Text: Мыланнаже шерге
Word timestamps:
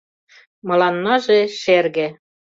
Мыланнаже 0.67 1.37
шерге 1.61 2.07